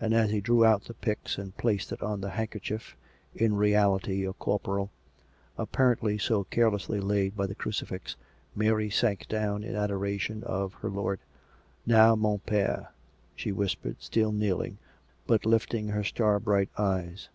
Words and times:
And, 0.00 0.14
as 0.14 0.30
he 0.30 0.40
drew 0.40 0.64
out 0.64 0.84
the 0.84 0.94
pyx, 0.94 1.36
and 1.36 1.54
placed 1.54 1.92
it 1.92 2.00
on 2.00 2.22
the 2.22 2.30
handkerchief 2.30 2.96
(in 3.34 3.54
reality 3.54 4.26
a 4.26 4.32
corporal), 4.32 4.90
apparently 5.58 6.16
so 6.16 6.44
carelessly 6.44 7.00
laid 7.00 7.36
by 7.36 7.44
the 7.46 7.54
crucifix, 7.54 8.16
Mary 8.54 8.88
sank 8.88 9.28
down 9.28 9.62
in 9.62 9.76
adoration 9.76 10.42
of 10.42 10.72
her 10.80 10.88
Lord." 10.88 11.20
Now, 11.94 12.14
mon 12.16 12.38
pere," 12.38 12.88
she 13.36 13.52
whispered, 13.52 13.96
still 14.00 14.32
kneeling, 14.32 14.78
but 15.26 15.44
lifting 15.44 15.88
her 15.88 16.02
star 16.02 16.40
bright 16.40 16.70
eyes. 16.78 17.28